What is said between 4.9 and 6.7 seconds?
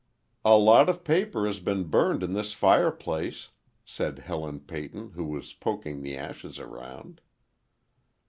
who was poking the ashes